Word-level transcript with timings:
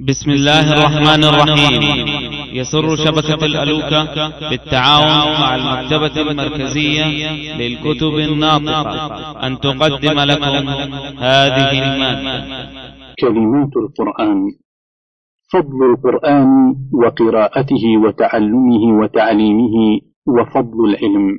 بسم 0.00 0.30
الله 0.30 0.72
الرحمن 0.72 1.24
الرحيم. 1.24 1.82
يسر 2.54 2.96
شبكة 2.96 3.46
الألوكة 3.46 4.04
بالتعاون 4.50 5.40
مع 5.40 5.54
المكتبة 5.54 6.30
المركزية 6.30 7.06
للكتب 7.58 8.14
الناطقة. 8.14 9.46
أن 9.46 9.58
تقدم 9.60 10.20
لكم 10.20 10.68
هذه 11.18 11.70
المادة 11.82 12.68
كلمات 13.20 13.72
القرآن 13.76 14.38
فضل 15.52 15.80
القرآن 15.92 16.74
وقراءته 16.92 17.84
وتعلمه 18.04 18.82
وتعليمه 19.02 19.76
وفضل 20.26 20.84
العلم. 20.90 21.38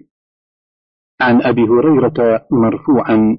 عن 1.22 1.42
أبي 1.42 1.62
هريرة 1.62 2.42
مرفوعا 2.52 3.38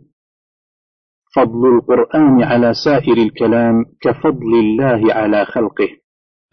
فضل 1.36 1.74
القرآن 1.74 2.42
على 2.42 2.74
سائر 2.84 3.16
الكلام 3.16 3.84
كفضل 4.00 4.54
الله 4.54 5.14
على 5.14 5.44
خلقه. 5.44 5.88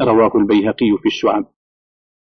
رواه 0.02 0.32
البيهقي 0.38 0.98
في 1.02 1.06
الشعب. 1.06 1.46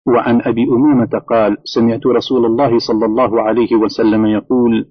وعن 0.08 0.42
أبي 0.42 0.64
أمامة 0.64 1.22
قال 1.30 1.58
سمعت 1.64 2.06
رسول 2.06 2.46
الله 2.46 2.80
صلى 2.80 3.06
الله 3.06 3.42
عليه 3.42 3.76
وسلم 3.76 4.26
يقول 4.26 4.86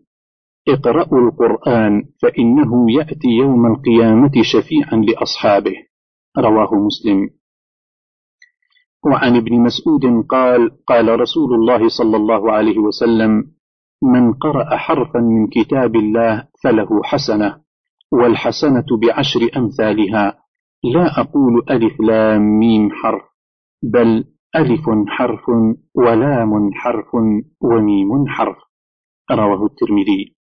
اقرأوا 0.68 1.20
القرآن 1.20 2.04
فإنه 2.22 2.92
يأتي 2.92 3.28
يوم 3.28 3.66
القيامة 3.66 4.32
شفيعا 4.42 4.96
لأصحابه. 4.96 5.76
رواه 6.38 6.74
مسلم. 6.74 7.30
وعن 9.04 9.36
ابن 9.36 9.60
مسعود 9.60 10.26
قال 10.28 10.70
قال 10.86 11.20
رسول 11.20 11.54
الله 11.54 11.88
صلى 11.88 12.16
الله 12.16 12.52
عليه 12.52 12.78
وسلم 12.78 13.52
من 14.02 14.32
قرأ 14.32 14.76
حرفا 14.76 15.18
من 15.18 15.46
كتاب 15.46 15.96
الله 15.96 16.48
فله 16.64 17.02
حسنة 17.04 17.60
والحسنة 18.12 18.86
بعشر 19.02 19.50
أمثالها. 19.56 20.38
لا 20.84 21.20
أقول 21.20 21.62
ألف 21.70 22.00
لام 22.00 22.58
ميم 22.58 22.90
حرف 22.90 23.22
بل 23.82 24.24
ألف 24.56 24.84
حرف 25.08 25.48
ولام 25.94 26.70
حرف 26.74 27.14
وميم 27.60 28.28
حرف. 28.28 28.56
رواه 29.30 29.66
الترمذي. 29.66 30.36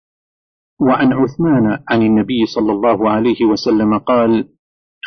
وعن 0.81 1.13
عثمان 1.13 1.83
عن 1.89 2.01
النبي 2.01 2.45
صلى 2.45 2.71
الله 2.71 3.09
عليه 3.09 3.45
وسلم 3.45 3.97
قال 3.97 4.49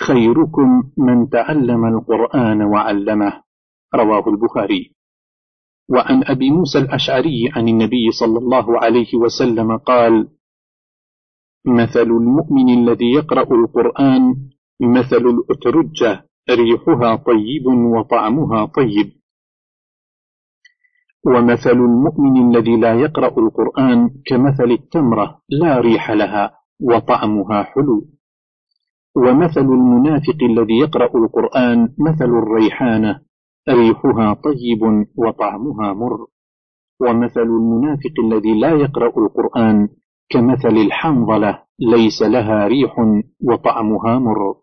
خيركم 0.06 0.82
من 0.98 1.28
تعلم 1.28 1.84
القرآن 1.84 2.62
وعلمه 2.62 3.42
رواه 3.94 4.28
البخاري. 4.28 4.94
وعن 5.88 6.24
أبي 6.24 6.50
موسى 6.50 6.78
الأشعري 6.78 7.50
عن 7.52 7.68
النبي 7.68 8.10
صلى 8.10 8.38
الله 8.38 8.78
عليه 8.78 9.14
وسلم 9.14 9.76
قال 9.76 10.28
مثل 11.66 12.08
المؤمن 12.08 12.68
الذي 12.78 13.12
يقرأ 13.12 13.54
القرآن 13.54 14.34
مثل 14.80 15.22
الأترجة 15.34 16.28
ريحها 16.50 17.16
طيب 17.16 17.66
وطعمها 17.66 18.64
طيب. 18.64 19.12
ومثل 21.26 21.70
المؤمن 21.70 22.56
الذي 22.56 22.76
لا 22.76 22.94
يقرأ 22.94 23.38
القرآن 23.38 24.10
كمثل 24.26 24.70
التمرة 24.70 25.40
لا 25.48 25.80
ريح 25.80 26.10
لها 26.10 26.58
وطعمها 26.80 27.62
حلو. 27.62 28.08
ومثل 29.16 29.60
المنافق 29.60 30.38
الذي 30.42 30.78
يقرأ 30.78 31.10
القرآن 31.16 31.94
مثل 31.98 32.24
الريحانة 32.24 33.20
ريحها 33.68 34.34
طيب 34.34 35.06
وطعمها 35.16 35.92
مر. 35.92 36.26
ومثل 37.00 37.40
المنافق 37.40 38.14
الذي 38.24 38.60
لا 38.60 38.70
يقرأ 38.70 39.12
القرآن 39.18 39.88
كمثل 40.30 40.76
الحنظلة 40.76 41.62
ليس 41.80 42.22
لها 42.22 42.66
ريح 42.66 42.94
وطعمها 43.40 44.18
مر. 44.18 44.54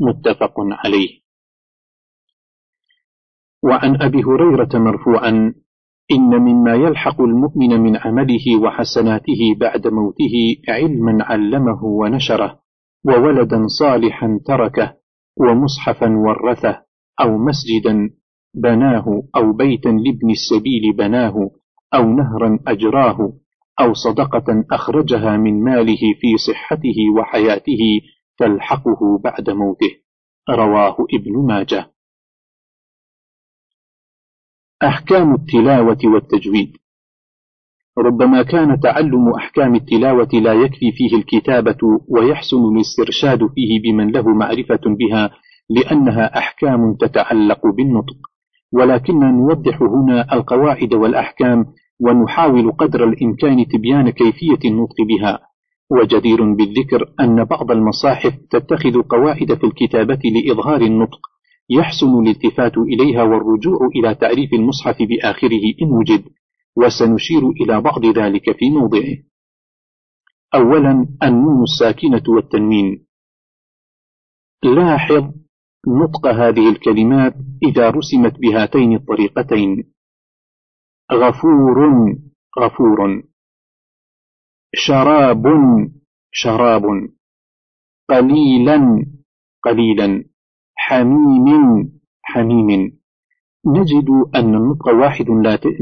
متفق 0.00 0.54
عليه. 0.58 1.20
وعن 3.62 4.02
أبي 4.02 4.22
هريرة 4.24 4.68
مرفوعا 4.74 5.54
إن 6.12 6.30
مما 6.42 6.74
يلحق 6.74 7.20
المؤمن 7.20 7.80
من 7.80 7.96
عمله 7.96 8.60
وحسناته 8.62 9.40
بعد 9.60 9.86
موته 9.86 10.34
علما 10.68 11.24
علمه 11.24 11.84
ونشره 11.84 12.60
وولدا 13.04 13.66
صالحا 13.66 14.40
تركه 14.46 14.96
ومصحفا 15.36 16.08
ورثه 16.16 16.82
أو 17.20 17.38
مسجدا 17.38 18.10
بناه 18.54 19.22
أو 19.36 19.52
بيتا 19.52 19.88
لابن 19.88 20.30
السبيل 20.30 20.92
بناه 20.92 21.50
أو 21.94 22.02
نهرا 22.02 22.58
أجراه 22.66 23.32
أو 23.80 23.94
صدقة 23.94 24.64
أخرجها 24.72 25.36
من 25.36 25.64
ماله 25.64 26.14
في 26.20 26.36
صحته 26.36 26.96
وحياته 27.18 27.78
تلحقه 28.38 29.18
بعد 29.24 29.50
موته. 29.50 29.96
رواه 30.50 30.96
ابن 31.14 31.46
ماجه. 31.46 31.90
أحكام 34.82 35.34
التلاوة 35.34 35.98
والتجويد. 36.04 36.76
ربما 37.98 38.42
كان 38.42 38.80
تعلم 38.80 39.34
أحكام 39.34 39.74
التلاوة 39.74 40.28
لا 40.32 40.52
يكفي 40.52 40.92
فيه 40.92 41.16
الكتابة 41.16 41.78
ويحسن 42.08 42.56
الاسترشاد 42.56 43.46
فيه 43.54 43.82
بمن 43.82 44.12
له 44.12 44.28
معرفة 44.28 44.80
بها 44.84 45.30
لأنها 45.70 46.38
أحكام 46.38 46.94
تتعلق 46.94 47.66
بالنطق. 47.66 48.29
ولكننا 48.72 49.30
نوضح 49.30 49.82
هنا 49.82 50.34
القواعد 50.34 50.94
والأحكام 50.94 51.64
ونحاول 52.00 52.72
قدر 52.72 53.04
الإمكان 53.04 53.66
تبيان 53.68 54.10
كيفية 54.10 54.68
النطق 54.70 54.94
بها. 55.08 55.38
وجدير 55.90 56.54
بالذكر 56.54 57.14
أن 57.20 57.44
بعض 57.44 57.70
المصاحف 57.70 58.34
تتخذ 58.50 59.02
قواعد 59.02 59.54
في 59.54 59.64
الكتابة 59.64 60.20
لإظهار 60.34 60.80
النطق 60.80 61.20
يحسن 61.70 62.18
الالتفات 62.22 62.78
إليها 62.78 63.22
والرجوع 63.22 63.78
إلى 63.96 64.14
تعريف 64.14 64.52
المصحف 64.52 64.96
بآخره 65.02 65.62
إن 65.82 65.92
وجد 65.92 66.24
وسنشير 66.76 67.50
إلى 67.50 67.80
بعض 67.80 68.06
ذلك 68.06 68.56
في 68.58 68.70
موضعه. 68.70 69.16
أولا 70.54 71.08
النون 71.22 71.62
الساكنة 71.62 72.22
والتنوين. 72.28 73.06
لاحظ 74.64 75.30
نطق 75.88 76.26
هذه 76.26 76.68
الكلمات 76.68 77.34
إذا 77.62 77.90
رسمت 77.90 78.38
بهاتين 78.38 78.96
الطريقتين. 78.96 79.92
غفور 81.12 81.78
غفور. 82.58 83.22
شراب 84.74 85.44
شراب. 86.32 86.82
قليلا 88.08 89.06
قليلا. 89.62 90.24
حميم 90.76 91.90
حميم. 92.22 93.00
نجد 93.66 94.10
أن 94.34 94.54
النطق 94.54 94.88
واحد 94.88 95.26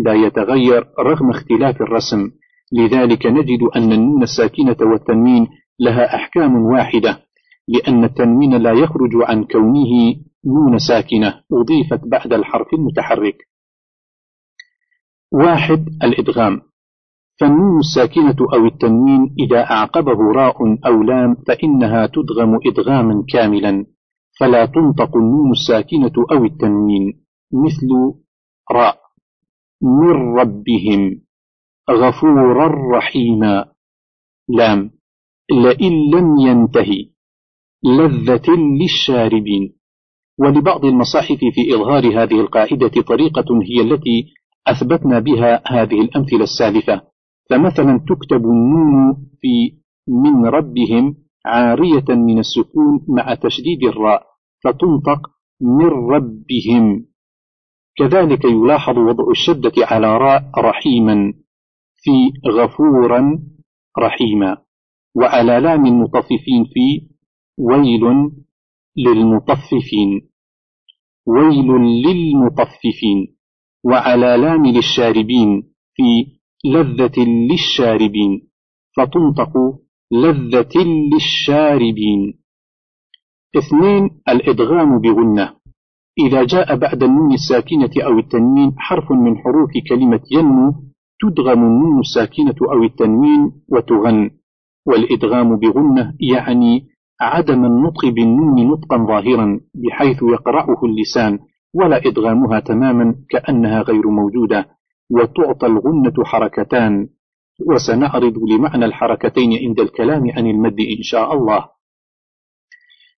لا 0.04 0.14
يتغير 0.14 0.86
رغم 1.00 1.30
اختلاف 1.30 1.82
الرسم. 1.82 2.30
لذلك 2.72 3.26
نجد 3.26 3.62
أن 3.76 3.92
النون 3.92 4.22
الساكنة 4.22 4.76
والتنوين 4.80 5.48
لها 5.80 6.14
أحكام 6.14 6.56
واحدة. 6.56 7.27
لأن 7.68 8.04
التنوين 8.04 8.54
لا 8.54 8.72
يخرج 8.72 9.10
عن 9.14 9.44
كونه 9.44 10.14
نون 10.46 10.78
ساكنة 10.78 11.40
أضيفت 11.52 12.00
بعد 12.04 12.32
الحرف 12.32 12.74
المتحرك. 12.74 13.48
واحد 15.32 15.86
الإدغام. 16.02 16.60
فالنون 17.40 17.78
الساكنة 17.78 18.36
أو 18.54 18.66
التنوين 18.66 19.34
إذا 19.38 19.70
أعقبه 19.70 20.32
راء 20.32 20.56
أو 20.86 21.02
لام 21.02 21.36
فإنها 21.48 22.06
تدغم 22.06 22.58
إدغاما 22.66 23.24
كاملا. 23.28 23.86
فلا 24.40 24.66
تنطق 24.66 25.16
النون 25.16 25.50
الساكنة 25.50 26.12
أو 26.32 26.44
التنوين 26.44 27.24
مثل 27.52 27.88
راء. 28.72 28.98
من 29.82 30.38
ربهم. 30.38 31.20
غفورا 31.90 32.96
رحيما. 32.98 33.64
لام. 34.48 34.90
لئن 35.52 35.92
لم 36.14 36.38
ينتهي. 36.38 37.17
لذة 37.84 38.56
للشاربين. 38.80 39.74
ولبعض 40.38 40.84
المصاحف 40.84 41.38
في 41.38 41.74
إظهار 41.74 42.22
هذه 42.22 42.40
القاعدة 42.40 43.02
طريقة 43.02 43.44
هي 43.62 43.80
التي 43.80 44.26
أثبتنا 44.66 45.18
بها 45.18 45.62
هذه 45.66 46.00
الأمثلة 46.00 46.42
السالفة. 46.42 47.02
فمثلا 47.50 48.00
تكتب 48.08 48.44
النون 48.44 49.16
في 49.40 49.78
من 50.08 50.46
ربهم 50.46 51.16
عارية 51.46 52.04
من 52.08 52.38
السكون 52.38 53.04
مع 53.08 53.34
تشديد 53.34 53.84
الراء 53.84 54.22
فتنطق 54.64 55.20
من 55.60 55.86
ربهم. 55.86 57.06
كذلك 57.96 58.44
يلاحظ 58.44 58.98
وضع 58.98 59.30
الشدة 59.30 59.72
على 59.76 60.18
راء 60.18 60.50
رحيما 60.58 61.32
في 61.96 62.32
غفورا 62.50 63.38
رحيما 63.98 64.56
وعلى 65.16 65.60
لام 65.60 65.86
المطففين 65.86 66.64
في 66.64 67.07
ويل 67.58 68.30
للمطففين. 68.96 70.30
ويل 71.26 71.70
للمطففين. 72.06 73.36
وعلى 73.84 74.36
لام 74.36 74.66
للشاربين 74.66 75.62
في 75.94 76.26
لذة 76.64 77.24
للشاربين. 77.50 78.48
فتنطق 78.96 79.52
لذة 80.12 80.84
للشاربين. 81.12 82.38
اثنين 83.58 84.10
الإدغام 84.28 85.00
بغنة. 85.00 85.54
إذا 86.18 86.44
جاء 86.44 86.76
بعد 86.76 87.02
النون 87.02 87.32
الساكنة 87.32 87.90
أو 88.06 88.18
التنوين 88.18 88.74
حرف 88.78 89.12
من 89.12 89.38
حروف 89.38 89.70
كلمة 89.88 90.20
ينمو 90.30 90.72
تدغم 91.20 91.62
النون 91.64 92.00
الساكنة 92.00 92.56
أو 92.72 92.84
التنوين 92.84 93.52
وتغن. 93.68 94.30
والإدغام 94.86 95.56
بغنة 95.56 96.14
يعني 96.20 96.88
عدم 97.20 97.64
النطق 97.64 98.06
بالنون 98.06 98.70
نطقا 98.70 98.96
ظاهرا 98.96 99.60
بحيث 99.74 100.22
يقرأه 100.22 100.84
اللسان 100.84 101.38
ولا 101.74 101.96
إدغامها 102.06 102.60
تماما 102.60 103.14
كأنها 103.30 103.82
غير 103.82 104.10
موجودة 104.10 104.68
وتعطى 105.10 105.66
الغنة 105.66 106.24
حركتان. 106.24 107.08
وسنعرض 107.66 108.38
لمعنى 108.38 108.84
الحركتين 108.84 109.58
عند 109.68 109.80
الكلام 109.80 110.30
عن 110.30 110.46
المد 110.46 110.80
إن 110.80 111.02
شاء 111.02 111.34
الله. 111.34 111.68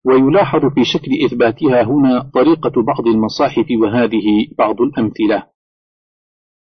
ويلاحظ 0.04 0.60
في 0.74 0.84
شكل 0.84 1.10
إثباتها 1.24 1.82
هنا 1.82 2.30
طريقة 2.34 2.82
بعض 2.82 3.06
المصاحف 3.06 3.66
وهذه 3.82 4.48
بعض 4.58 4.80
الأمثلة. 4.80 5.46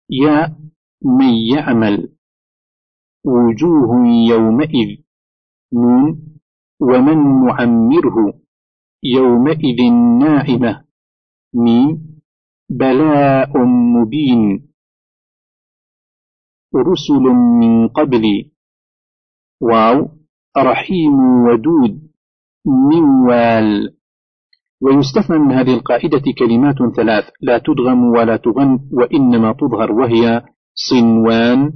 يا 0.10 0.56
من 1.06 1.34
يعمل. 1.54 2.14
وجوه 3.26 4.08
يومئذ. 4.30 4.98
نون. 5.74 6.41
ومن 6.82 7.18
نعمره 7.46 8.34
يومئذ 9.04 9.80
ناعمة. 10.20 10.84
ميم 11.54 12.22
بلاء 12.70 13.58
مبين. 13.96 14.72
رسل 16.76 17.24
من 17.60 17.88
قبلي 17.88 18.52
واو 19.62 20.10
رحيم 20.58 21.14
ودود 21.46 22.12
منوال. 22.66 23.98
ويستثنى 24.82 25.38
من 25.40 25.52
هذه 25.52 25.74
القاعدة 25.74 26.24
كلمات 26.40 26.76
ثلاث 26.96 27.30
لا 27.42 27.58
تدغم 27.58 28.04
ولا 28.04 28.38
تغن 28.38 28.90
وإنما 28.92 29.54
تظهر 29.54 29.92
وهي 29.92 30.42
صنوان 30.74 31.74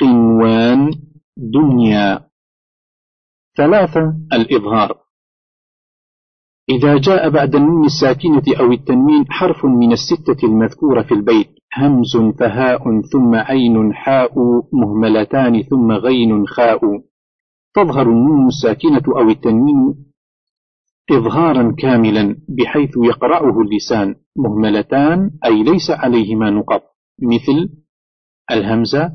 قنوان 0.00 0.90
دنيا. 1.36 2.27
ثلاثة. 3.58 4.14
الإظهار. 4.32 4.98
إذا 6.70 6.98
جاء 6.98 7.30
بعد 7.30 7.54
النون 7.54 7.84
الساكنة 7.84 8.42
أو 8.60 8.72
التنوين 8.72 9.24
حرف 9.30 9.64
من 9.64 9.92
الستة 9.92 10.46
المذكورة 10.46 11.02
في 11.02 11.14
البيت 11.14 11.48
همز 11.76 12.16
فهاء 12.38 13.00
ثم 13.12 13.34
عين 13.34 13.94
حاء 13.94 14.32
مهملتان 14.72 15.62
ثم 15.62 15.92
غين 15.92 16.46
خاء. 16.46 16.80
تظهر 17.74 18.06
النون 18.10 18.46
الساكنة 18.46 19.02
أو 19.16 19.28
التنوين 19.30 20.04
إظهارا 21.10 21.74
كاملا 21.78 22.36
بحيث 22.48 22.90
يقرأه 22.96 23.60
اللسان. 23.60 24.14
مهملتان 24.36 25.30
أي 25.44 25.62
ليس 25.62 25.90
عليهما 25.90 26.50
نقط. 26.50 26.82
مثل 27.22 27.68
الهمزة 28.50 29.12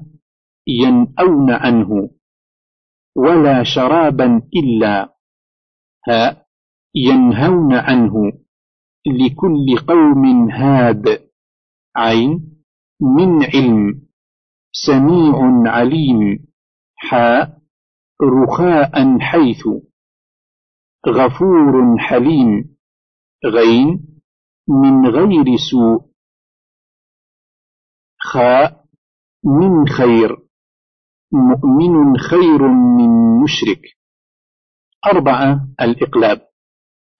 ينأون 0.68 1.52
عنه. 1.52 2.10
ولا 3.16 3.64
شرابا 3.64 4.42
إلا 4.56 5.16
هاء 6.08 6.46
ينهون 6.96 7.74
عنه 7.74 8.14
لكل 9.08 9.86
قوم 9.88 10.52
هاد. 10.52 11.34
عين 11.96 12.60
من 13.02 13.44
علم 13.44 14.08
سميع 14.72 15.36
عليم 15.66 16.48
حاء 16.96 17.62
رخاء 18.22 19.20
حيث 19.20 19.68
غفور 21.08 21.98
حليم 22.00 22.76
غين 23.46 24.20
من 24.68 25.08
غير 25.08 25.58
سوء 25.72 26.14
خاء 28.20 28.86
من 29.46 29.88
خير 29.88 30.43
مؤمن 31.34 32.18
خير 32.18 32.68
من 32.68 33.42
مشرك. 33.44 33.82
أربعة 35.06 35.68
الإقلاب. 35.82 36.42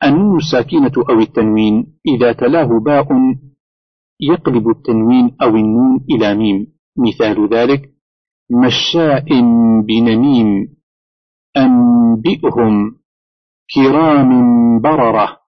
النون 0.04 0.38
الساكنة 0.38 0.92
أو 1.10 1.20
التنوين 1.20 2.00
إذا 2.08 2.34
تلاه 2.34 2.80
باء 2.80 3.08
يقلب 4.22 4.70
التنوين 4.70 5.38
أو 5.42 5.56
النون 5.56 6.06
إلى 6.10 6.36
ميم. 6.36 6.74
مثال 6.98 7.50
ذلك 7.50 7.94
مشاء 8.52 9.26
بنميم 9.88 10.78
أنبئهم 11.58 13.00
كرام 13.76 14.30
بررة. 14.82 15.40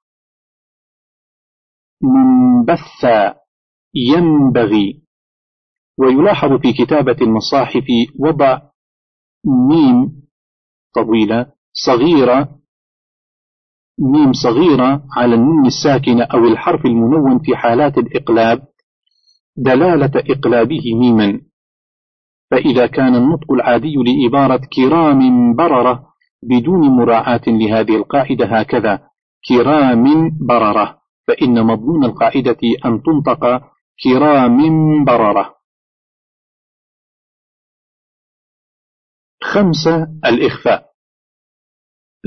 منبثا 2.04 3.36
ينبغي 3.96 5.05
ويلاحظ 6.00 6.62
في 6.62 6.74
كتابة 6.74 7.16
المصاحف 7.22 7.86
وضع 8.20 8.62
ميم 9.46 10.12
طويلة 10.96 11.46
صغيرة 11.74 12.50
ميم 14.00 14.34
صغيرة 14.34 15.04
على 15.18 15.36
النون 15.36 15.66
الساكنة 15.66 16.24
أو 16.24 16.46
الحرف 16.46 16.86
المنون 16.86 17.40
في 17.40 17.56
حالات 17.56 17.98
الإقلاب 17.98 18.68
دلالة 19.58 20.12
إقلابه 20.16 20.96
ميما. 21.00 21.42
فإذا 22.52 22.88
كان 22.88 23.16
النطق 23.16 23.52
العادي 23.52 23.96
لعبارة 23.96 24.62
كرام 24.76 25.54
بررة 25.56 26.08
بدون 26.44 26.80
مراعاة 26.90 27.42
لهذه 27.48 27.96
القاعدة 27.96 28.46
هكذا. 28.46 29.00
كرام 29.50 30.32
بررة 30.48 30.98
فإن 31.28 31.66
مضمون 31.66 32.04
القاعدة 32.06 32.58
أن 32.86 33.02
تنطق 33.04 33.62
كرام 34.04 34.58
بررة. 35.06 35.55
خمسة 39.56 40.08
الإخفاء. 40.26 40.86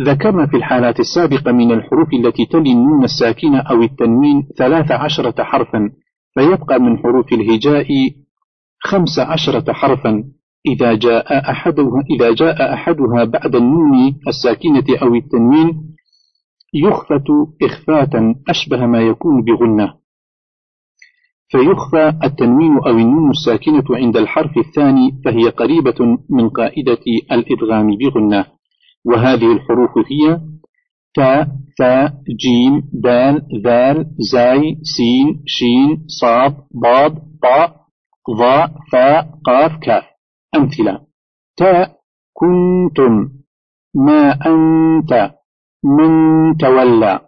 ذكرنا 0.01 0.47
في 0.47 0.57
الحالات 0.57 1.01
السابقة 1.01 1.53
من 1.53 1.73
الحروف 1.73 2.09
التي 2.13 2.47
تلي 2.47 2.73
النون 2.73 3.05
الساكنة 3.05 3.59
أو 3.61 3.83
التنوين 3.83 4.49
ثلاث 4.59 4.93
عشرة 4.93 5.43
حرفا 5.43 5.91
فيبقى 6.35 6.81
من 6.81 6.99
حروف 6.99 7.33
الهجاء 7.33 7.87
خمس 8.79 9.19
عشرة 9.19 9.73
حرفا. 9.73 10.25
إذا 10.67 10.95
جاء 10.95 11.51
أحدها, 11.51 12.05
إذا 12.11 12.35
جاء 12.35 12.75
أحدها 12.75 13.25
بعد 13.25 13.55
النون 13.55 14.21
الساكنة 14.29 14.85
أو 15.03 15.15
التنوين 15.15 15.97
يخفت 16.75 17.27
إخفاتا 17.63 18.35
أشبه 18.49 18.87
ما 18.87 19.01
يكون 19.01 19.43
بغنة 19.45 19.95
فيخفى 21.51 22.13
التنوين 22.25 22.79
أو 22.87 22.99
النون 22.99 23.31
الساكنة 23.31 23.85
عند 23.91 24.17
الحرف 24.17 24.59
الثاني 24.59 25.23
فهي 25.25 25.49
قريبة 25.49 26.19
من 26.31 26.49
قائدة 26.49 26.99
الإدغام 27.33 27.97
بغنة 27.97 28.47
وهذه 29.05 29.53
الحروف 29.53 29.91
هي 30.11 30.41
تا 31.15 31.47
ثا 31.79 32.13
جيم 32.41 32.83
دال 32.93 33.43
ذال 33.65 34.07
زاي 34.33 34.79
سين 34.83 35.43
شين 35.47 36.05
صاد 36.21 36.57
ضاد 36.83 37.15
طاء 37.43 37.79
ظاء 38.37 38.71
فاء 38.93 39.31
قاف 39.45 39.77
كاف 39.83 40.05
أمثلة. 40.57 41.01
تا 41.57 41.95
كنتم. 42.33 43.29
ما 43.95 44.33
أنت. 44.47 45.35
من 45.85 46.13
تولى. 46.57 47.21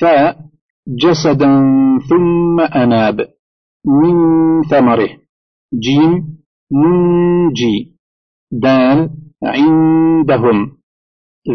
فاء 0.00 0.38
جسدا 0.88 1.62
ثم 2.10 2.60
أناب. 2.60 3.31
من 3.86 4.62
ثمره. 4.62 5.18
جيم 5.74 6.42
منجي 6.72 7.96
دال 8.52 9.10
عندهم. 9.44 10.78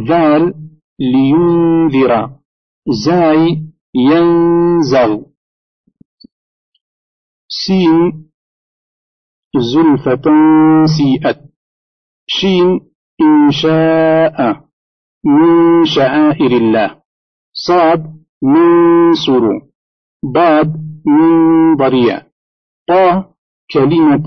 ذال 0.08 0.54
لينذر. 1.00 2.38
زاي 3.06 3.68
ينزل 3.96 5.26
سين 7.50 8.30
زلفة 9.58 10.24
سيئت. 10.86 11.40
شين 12.28 12.68
إن 13.22 13.52
شاء 13.52 14.68
من 15.26 15.86
شعائر 15.86 16.52
الله. 16.52 17.02
صاد 17.54 18.04
من 18.44 19.14
سر 19.14 19.68
ضاد 20.34 20.87
من 21.08 21.76
ضريع. 21.76 22.22
طا 22.88 23.34
كلمة 23.74 24.26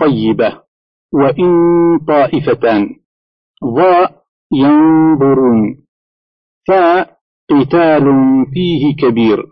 طيبة. 0.00 0.62
وإن 1.14 1.98
طائفتان. 1.98 2.96
ضاء 3.64 4.24
ينظرون. 4.52 5.84
فاء 6.68 7.18
قتال 7.50 8.04
فيه 8.54 8.96
كبير. 8.96 9.46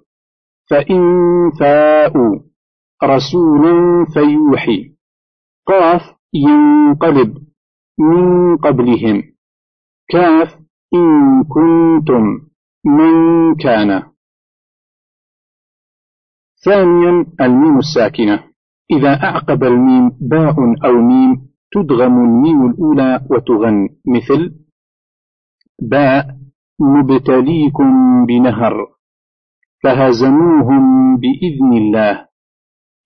فإن 0.71 1.03
فاءوا. 1.61 2.39
رسولا 3.05 4.07
فيوحي. 4.15 4.95
قاف 5.67 6.03
ينقلب. 6.35 7.39
من 7.99 8.57
قبلهم. 8.57 9.23
كاف 10.09 10.59
إن 10.95 11.45
كنتم. 11.45 12.41
من 12.87 13.55
كان. 13.55 14.10
ثانيا 16.65 17.27
الميم 17.41 17.79
الساكنة. 17.79 18.45
إذا 18.91 19.25
أعقب 19.25 19.65
الميم 19.65 20.09
باء 20.21 20.57
أو 20.85 20.93
ميم 20.93 21.51
تدغم 21.73 22.25
الميم 22.25 22.67
الأولى 22.67 23.27
وتغن. 23.31 23.89
مثل 24.07 24.55
باء 25.83 26.37
نبتليكم 26.81 27.91
بنهر 28.27 28.87
فهزموهم 29.83 31.17
بإذن 31.17 31.73
الله. 31.73 32.27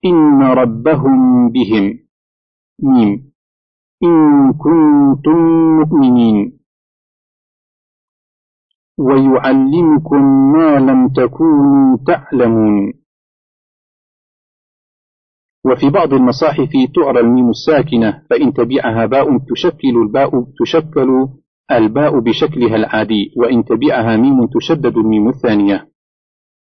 إن 0.05 0.41
ربهم 0.41 1.49
بهم. 1.49 1.99
ميم 2.83 3.31
إن 4.03 4.53
كنتم 4.53 5.37
مؤمنين. 5.79 6.59
ويعلمكم 8.99 10.23
ما 10.51 10.79
لم 10.79 11.07
تكونوا 11.07 11.97
تعلمون. 12.07 13.04
وفي 15.65 15.89
بعض 15.89 16.13
المصاحف 16.13 16.69
تعرى 16.95 17.19
الميم 17.19 17.49
الساكنة 17.49 18.21
فإن 18.29 18.53
تبعها 18.53 19.05
باء 19.05 19.37
تشكل 19.37 19.97
الباء 20.05 20.31
تشكل 20.59 21.27
الباء 21.71 22.19
بشكلها 22.19 22.75
العادي 22.75 23.33
وإن 23.37 23.65
تبعها 23.65 24.17
ميم 24.17 24.47
تشدد 24.47 24.97
الميم 24.97 25.29
الثانية. 25.29 25.87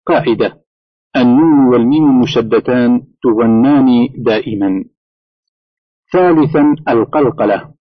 قاعدة 0.07 0.63
النون 1.17 1.67
والميم 1.67 2.03
المشدتان 2.03 3.01
تغنان 3.23 4.07
دائما. 4.17 4.85
ثالثا 6.11 6.75
القلقلة 6.89 7.73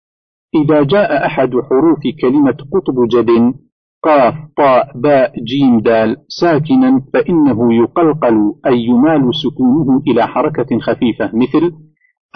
إذا 0.54 0.82
جاء 0.82 1.26
أحد 1.26 1.50
حروف 1.50 2.00
كلمة 2.20 2.56
قطب 2.72 3.08
جد 3.08 3.54
قاف 4.02 4.34
طاء 4.56 4.98
باء 4.98 5.44
جيم 5.44 5.80
دال 5.80 6.16
ساكنا 6.28 7.06
فإنه 7.12 7.74
يقلقل 7.74 8.54
أي 8.66 8.78
يمال 8.84 9.30
سكونه 9.34 10.02
إلى 10.06 10.26
حركة 10.26 10.78
خفيفة 10.78 11.30
مثل 11.34 11.72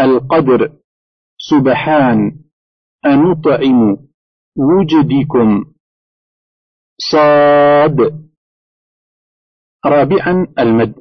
القدر 0.01 0.73
سبحان 1.39 2.39
أنطعم 3.07 3.97
وجدكم 4.57 5.65
صاد. 6.99 8.27
رابعا 9.87 10.47
المد. 10.59 10.95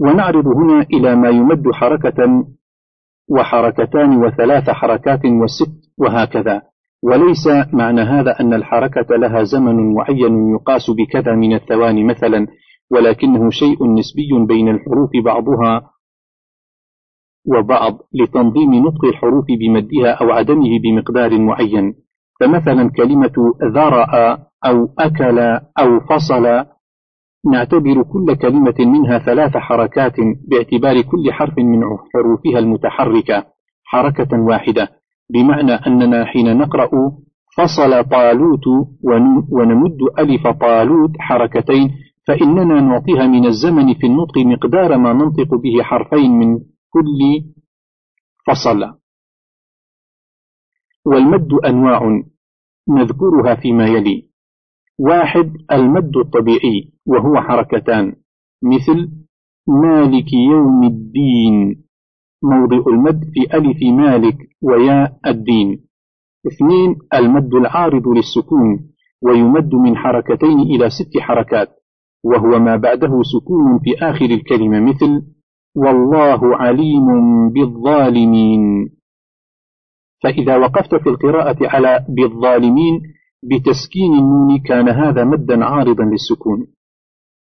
ونعرض 0.00 0.46
هنا 0.46 0.82
إلى 0.82 1.16
ما 1.16 1.28
يمد 1.28 1.72
حركة 1.72 2.46
وحركتان 3.30 4.16
وثلاث 4.16 4.70
حركات 4.70 5.20
وست 5.24 5.92
وهكذا. 5.98 6.62
وليس 7.02 7.46
معنى 7.72 8.00
هذا 8.00 8.40
أن 8.40 8.54
الحركة 8.54 9.16
لها 9.16 9.42
زمن 9.42 9.94
معين 9.94 10.50
يقاس 10.54 10.90
بكذا 10.90 11.34
من 11.34 11.54
الثواني 11.54 12.04
مثلا 12.04 12.46
ولكنه 12.90 13.50
شيء 13.50 13.94
نسبي 13.94 14.46
بين 14.48 14.68
الحروف 14.68 15.10
بعضها 15.24 15.90
وبعض 17.46 17.98
لتنظيم 18.14 18.74
نطق 18.74 19.04
الحروف 19.04 19.44
بمدها 19.60 20.10
أو 20.12 20.30
عدمه 20.30 20.78
بمقدار 20.82 21.38
معين. 21.38 21.94
فمثلا 22.40 22.90
كلمة 22.96 23.32
ذرأ 23.74 24.32
أو 24.66 24.88
أكل 24.98 25.38
أو 25.78 26.00
فصل 26.00 26.66
نعتبر 27.52 28.02
كل 28.02 28.34
كلمة 28.34 28.74
منها 28.78 29.18
ثلاث 29.18 29.56
حركات 29.56 30.14
باعتبار 30.48 31.02
كل 31.02 31.32
حرف 31.32 31.58
من 31.58 31.80
حروفها 32.14 32.58
المتحركة 32.58 33.44
حركة 33.84 34.40
واحدة. 34.40 34.88
بمعنى 35.30 35.72
أننا 35.72 36.24
حين 36.24 36.58
نقرأ 36.58 36.90
فصل 37.56 38.04
طالوت 38.04 38.66
ونمد 39.50 39.98
ألف 40.18 40.46
طالوت 40.46 41.10
حركتين 41.18 41.90
فإننا 42.26 42.80
نعطيها 42.80 43.26
من 43.26 43.46
الزمن 43.46 43.94
في 43.94 44.06
النطق 44.06 44.38
مقدار 44.38 44.98
ما 44.98 45.12
ننطق 45.12 45.54
به 45.54 45.82
حرفين 45.82 46.30
من 46.30 46.58
كل 46.90 47.44
فصل. 48.46 48.98
والمد 51.06 51.52
أنواع 51.52 52.22
نذكرها 52.88 53.54
فيما 53.54 53.86
يلي. 53.86 54.30
واحد 54.98 55.52
المد 55.72 56.16
الطبيعي 56.16 56.92
وهو 57.06 57.40
حركتان. 57.40 58.16
مثل 58.62 59.10
مالك 59.68 60.32
يوم 60.32 60.82
الدين. 60.82 61.85
موضع 62.42 62.84
المد 62.86 63.20
في 63.34 63.56
ألف 63.56 63.82
مالك 63.82 64.36
وياء 64.62 65.18
الدين. 65.26 65.86
اثنين 66.46 66.96
المد 67.14 67.54
العارض 67.54 68.08
للسكون 68.08 68.90
ويمد 69.22 69.74
من 69.74 69.96
حركتين 69.96 70.60
إلى 70.60 70.90
ست 70.90 71.18
حركات 71.20 71.68
وهو 72.24 72.58
ما 72.58 72.76
بعده 72.76 73.22
سكون 73.22 73.78
في 73.78 74.04
آخر 74.04 74.24
الكلمة 74.24 74.80
مثل 74.80 75.22
والله 75.76 76.56
عليم 76.56 77.06
بالظالمين. 77.50 78.90
فإذا 80.22 80.56
وقفت 80.56 80.94
في 80.94 81.08
القراءة 81.08 81.68
على 81.68 82.06
بالظالمين 82.08 83.02
بتسكين 83.42 84.12
النون 84.12 84.58
كان 84.58 84.88
هذا 84.88 85.24
مدا 85.24 85.64
عارضا 85.64 86.04
للسكون. 86.04 86.66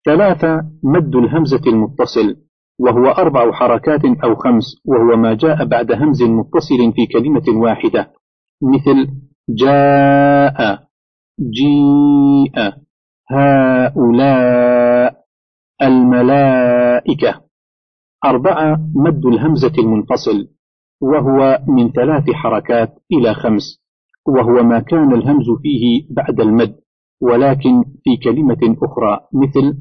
ثلاثة 0.05 0.63
مد 0.85 1.17
الهمزة 1.17 1.63
المتصل. 1.67 2.48
وهو 2.81 3.07
أربع 3.07 3.53
حركات 3.53 4.05
أو 4.25 4.35
خمس 4.35 4.65
وهو 4.85 5.17
ما 5.17 5.35
جاء 5.35 5.65
بعد 5.65 5.93
همز 5.93 6.23
متصل 6.23 6.93
في 6.95 7.07
كلمة 7.07 7.61
واحدة 7.63 8.13
مثل 8.63 9.09
جاء 9.49 10.89
جيء 11.41 12.73
هؤلاء 13.31 15.15
الملائكة. 15.83 17.41
أربعة 18.25 18.81
مد 18.95 19.27
الهمزة 19.27 19.73
المنفصل 19.79 20.49
وهو 21.03 21.59
من 21.69 21.93
ثلاث 21.93 22.31
حركات 22.31 22.95
إلى 23.13 23.35
خمس 23.35 23.83
وهو 24.29 24.63
ما 24.63 24.81
كان 24.81 25.13
الهمز 25.13 25.47
فيه 25.63 26.07
بعد 26.11 26.41
المد 26.41 26.77
ولكن 27.23 27.83
في 28.05 28.17
كلمة 28.25 28.77
أخرى 28.83 29.21
مثل 29.33 29.79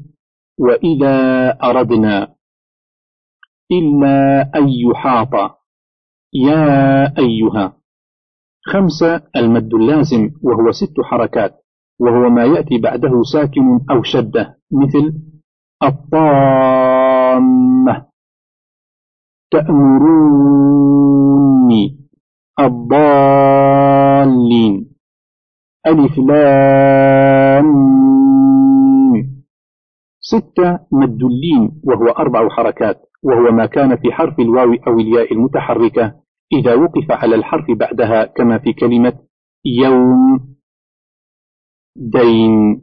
وإذا 0.59 1.49
أردنا. 1.63 2.36
إلا 3.71 4.41
أن 4.55 4.69
يحاط. 4.69 5.33
يا 6.33 7.03
أيها. 7.17 7.73
خمسة 8.65 9.21
المد 9.35 9.73
اللازم 9.73 10.31
وهو 10.43 10.71
ست 10.71 11.01
حركات 11.03 11.65
وهو 11.99 12.29
ما 12.29 12.43
يأتي 12.43 12.77
بعده 12.77 13.21
ساكن 13.33 13.79
أو 13.91 14.03
شدة 14.03 14.59
مثل 14.71 15.13
الطامة. 15.83 17.07
تأمروني. 19.51 20.47
الضالين. 22.59 23.77
ألف 25.87 26.17
لام. 26.17 27.67
ستة 30.19 30.79
مد 30.91 31.23
اللين 31.23 31.81
وهو 31.83 32.07
أربع 32.09 32.49
حركات. 32.49 33.06
وهو 33.27 33.55
ما 33.55 33.65
كان 33.65 33.95
في 33.97 34.11
حرف 34.11 34.39
الواو 34.39 34.73
أو 34.87 34.99
الياء 34.99 35.33
المتحركة 35.33 36.13
إذا 36.53 36.75
وقف 36.75 37.11
على 37.11 37.35
الحرف 37.35 37.65
بعدها 37.79 38.25
كما 38.25 38.57
في 38.57 38.73
كلمة 38.73 39.13
يوم 39.65 40.39
دين. 41.95 42.81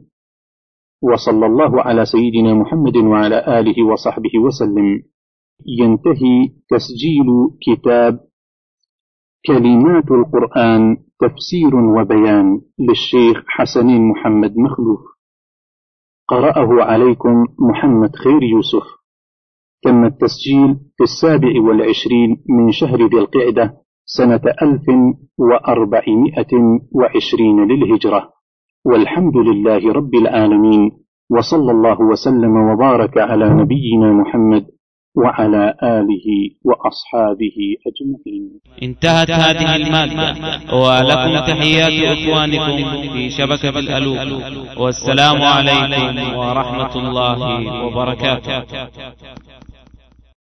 وصلى 1.01 1.45
الله 1.45 1.81
على 1.81 2.05
سيدنا 2.05 2.53
محمد 2.53 2.97
وعلى 2.97 3.59
آله 3.59 3.85
وصحبه 3.85 4.39
وسلم. 4.45 5.03
ينتهي 5.65 6.47
تسجيل 6.69 7.27
كتاب 7.61 8.19
كلمات 9.47 10.11
القرآن 10.11 10.97
تفسير 11.19 11.75
وبيان 11.75 12.61
للشيخ 12.79 13.43
حسنين 13.47 14.09
محمد 14.09 14.53
مخلوف. 14.57 14.99
قرأه 16.27 16.83
عليكم 16.83 17.45
محمد 17.59 18.15
خير 18.15 18.43
يوسف. 18.43 19.04
تم 19.85 20.05
التسجيل 20.05 20.75
في 20.97 21.03
السابع 21.03 21.53
والعشرين 21.67 22.29
من 22.49 22.71
شهر 22.71 22.99
ذي 23.11 23.17
القعدة 23.17 23.73
سنة 24.05 24.41
ألف 24.61 24.85
وأربعمائة 25.37 26.53
وعشرين 26.91 27.57
للهجرة. 27.71 28.21
والحمد 28.85 29.37
لله 29.37 29.93
رب 29.93 30.13
العالمين 30.15 30.91
وصلى 31.31 31.71
الله 31.71 32.01
وسلم 32.01 32.53
وبارك 32.69 33.17
على 33.17 33.49
نبينا 33.49 34.13
محمد 34.21 34.65
وعلى 35.17 35.73
آله 35.83 36.27
وأصحابه 36.67 37.57
أجمعين. 37.89 38.59
انتهت 38.83 39.31
هذه 39.31 39.75
المادة 39.75 40.27
ولكم 40.73 41.33
تحيات 41.51 42.17
إخوانكم 42.17 42.75
في 43.13 43.29
شبكة 43.29 43.79
الألوف 43.79 44.77
والسلام 44.77 45.41
عليكم 45.41 46.37
ورحمة 46.37 46.93
الله 46.95 47.39
وبركاته. 47.85 48.63